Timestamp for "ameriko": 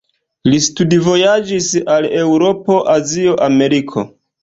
3.53-4.11